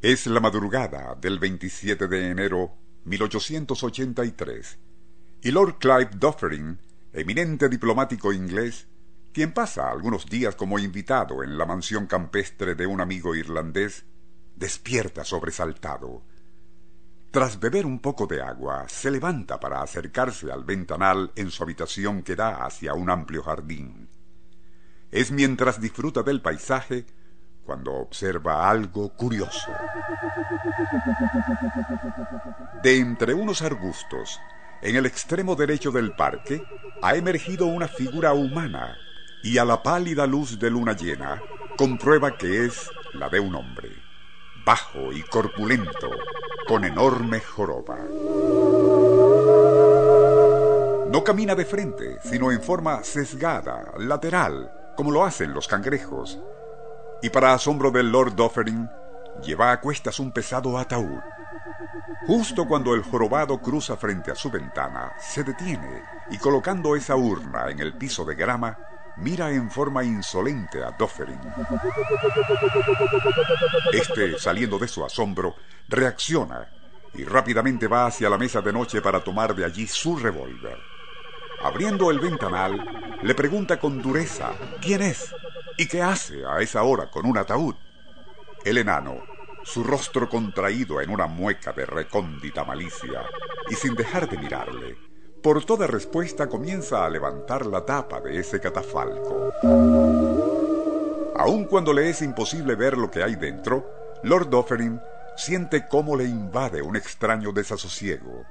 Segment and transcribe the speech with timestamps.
[0.00, 4.78] Es la madrugada del 27 de enero 1883
[5.42, 6.78] y Lord Clive Dufferin,
[7.12, 8.86] eminente diplomático inglés,
[9.32, 14.04] quien pasa algunos días como invitado en la mansión campestre de un amigo irlandés,
[14.54, 16.22] despierta sobresaltado.
[17.32, 22.22] Tras beber un poco de agua, se levanta para acercarse al ventanal en su habitación
[22.22, 24.08] que da hacia un amplio jardín.
[25.10, 27.04] Es mientras disfruta del paisaje
[27.68, 29.70] cuando observa algo curioso.
[32.82, 34.40] De entre unos arbustos,
[34.80, 36.62] en el extremo derecho del parque,
[37.02, 38.96] ha emergido una figura humana
[39.42, 41.42] y a la pálida luz de luna llena
[41.76, 43.90] comprueba que es la de un hombre,
[44.64, 46.08] bajo y corpulento,
[46.66, 47.98] con enorme joroba.
[51.10, 56.38] No camina de frente, sino en forma sesgada, lateral, como lo hacen los cangrejos,
[57.22, 58.88] y para asombro del Lord Dufferin,
[59.42, 61.20] lleva a cuestas un pesado ataúd.
[62.26, 67.70] Justo cuando el jorobado cruza frente a su ventana, se detiene y colocando esa urna
[67.70, 68.78] en el piso de grama,
[69.16, 71.40] mira en forma insolente a Dufferin.
[73.92, 75.56] Este, saliendo de su asombro,
[75.88, 76.68] reacciona
[77.14, 80.78] y rápidamente va hacia la mesa de noche para tomar de allí su revólver.
[81.62, 85.34] Abriendo el ventanal, le pregunta con dureza quién es
[85.80, 87.76] ¿Y qué hace a esa hora con un ataúd?
[88.64, 89.18] El enano,
[89.62, 93.22] su rostro contraído en una mueca de recóndita malicia,
[93.70, 94.96] y sin dejar de mirarle,
[95.40, 99.52] por toda respuesta comienza a levantar la tapa de ese catafalco.
[101.36, 103.88] Aun cuando le es imposible ver lo que hay dentro,
[104.24, 105.00] Lord Dufferin
[105.36, 108.44] siente cómo le invade un extraño desasosiego,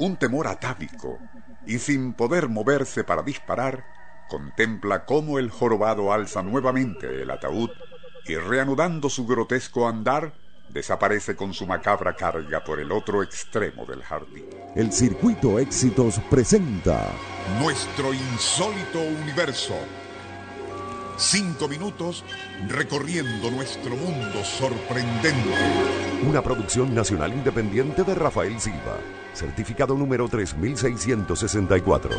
[0.00, 1.20] un temor atávico,
[1.64, 7.70] y sin poder moverse para disparar, contempla cómo el jorobado alza nuevamente el ataúd
[8.26, 10.32] y reanudando su grotesco andar,
[10.68, 14.46] desaparece con su macabra carga por el otro extremo del jardín.
[14.74, 17.10] El Circuito Éxitos presenta
[17.60, 19.74] Nuestro insólito universo.
[21.18, 22.24] Cinco minutos
[22.68, 25.54] recorriendo nuestro mundo sorprendente.
[26.26, 28.98] Una producción nacional independiente de Rafael Silva.
[29.34, 32.10] Certificado número 3664.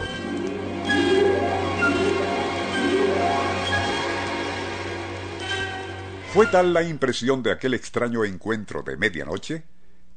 [6.34, 9.66] Fue tal la impresión de aquel extraño encuentro de medianoche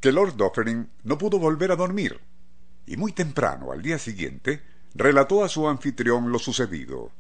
[0.01, 2.19] que Lord Dufferin no pudo volver a dormir,
[2.87, 4.63] y muy temprano al día siguiente
[4.95, 7.13] relató a su anfitrión lo sucedido.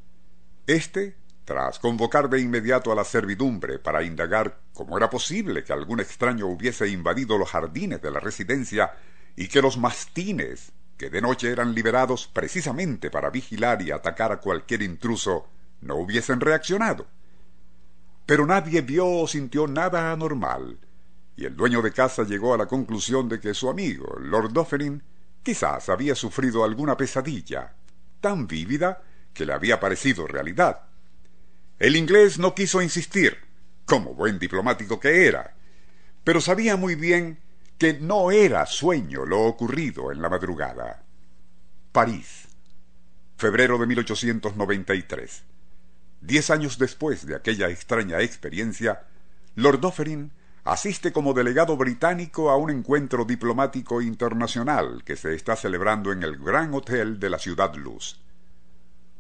[0.67, 1.15] Este,
[1.45, 6.47] tras convocar de inmediato a la servidumbre para indagar cómo era posible que algún extraño
[6.47, 8.95] hubiese invadido los jardines de la residencia
[9.37, 14.41] y que los mastines, que de noche eran liberados precisamente para vigilar y atacar a
[14.41, 15.51] cualquier intruso,
[15.83, 17.07] no hubiesen reaccionado
[18.27, 20.79] pero nadie vio o sintió nada anormal,
[21.37, 25.03] y el dueño de casa llegó a la conclusión de que su amigo, Lord Dufferin,
[25.43, 27.73] quizás había sufrido alguna pesadilla,
[28.21, 30.83] tan vívida que le había parecido realidad.
[31.79, 33.39] El inglés no quiso insistir,
[33.85, 35.55] como buen diplomático que era,
[36.25, 37.39] pero sabía muy bien
[37.79, 41.05] que no era sueño lo ocurrido en la madrugada.
[41.93, 42.49] París,
[43.37, 45.45] febrero de 1893.
[46.21, 49.03] Diez años después de aquella extraña experiencia,
[49.55, 50.33] Lord Dufferin
[50.65, 56.37] asiste como delegado británico a un encuentro diplomático internacional que se está celebrando en el
[56.39, 58.21] Gran Hotel de la Ciudad Luz.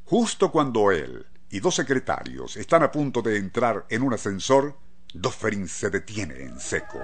[0.04, 4.76] Justo cuando él y dos secretarios están a punto de entrar en un ascensor,
[5.14, 7.00] Dufferin se detiene en seco.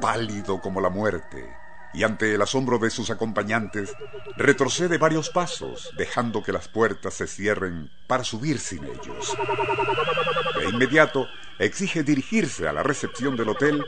[0.00, 1.48] Pálido como la muerte,
[1.92, 3.94] y ante el asombro de sus acompañantes,
[4.36, 9.36] retrocede varios pasos, dejando que las puertas se cierren para subir sin ellos.
[10.58, 11.28] De inmediato
[11.58, 13.84] exige dirigirse a la recepción del hotel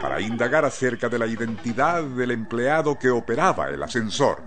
[0.00, 4.42] para indagar acerca de la identidad del empleado que operaba el ascensor,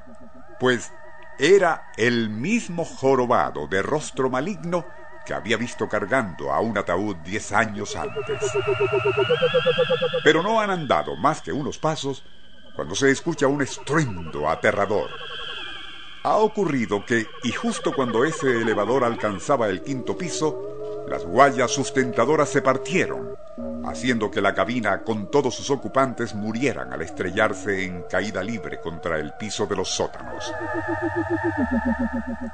[0.59, 0.91] pues
[1.38, 4.85] era el mismo jorobado de rostro maligno
[5.25, 8.51] que había visto cargando a un ataúd diez años antes.
[10.24, 12.24] Pero no han andado más que unos pasos
[12.75, 15.10] cuando se escucha un estruendo aterrador.
[16.24, 22.50] Ha ocurrido que, y justo cuando ese elevador alcanzaba el quinto piso, las guayas sustentadoras
[22.50, 23.36] se partieron,
[23.86, 29.19] haciendo que la cabina con todos sus ocupantes murieran al estrellarse en caída libre contra
[29.19, 30.51] el piso de los sótanos.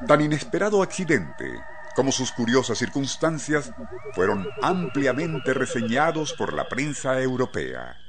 [0.05, 1.49] Tan inesperado accidente
[1.95, 3.71] como sus curiosas circunstancias
[4.13, 8.00] fueron ampliamente reseñados por la prensa europea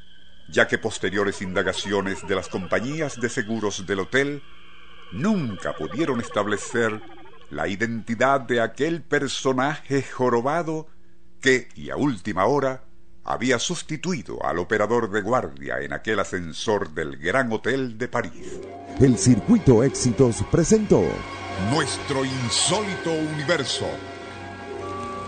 [0.53, 4.43] ya que posteriores indagaciones de las compañías de seguros del hotel
[5.11, 7.01] nunca pudieron establecer
[7.51, 10.87] la identidad de aquel personaje jorobado
[11.41, 12.85] que, y a última hora,
[13.25, 18.61] había sustituido al operador de guardia en aquel ascensor del Gran Hotel de París.
[19.01, 21.03] El Circuito Éxitos presentó
[21.71, 23.87] Nuestro insólito universo.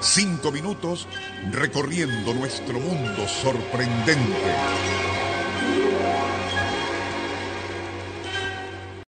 [0.01, 1.09] Cinco minutos
[1.51, 5.14] recorriendo nuestro mundo sorprendente.